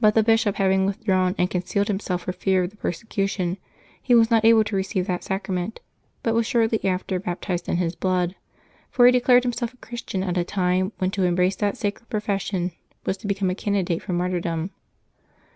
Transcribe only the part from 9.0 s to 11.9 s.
he declared himself a Christian at a time when to embrace that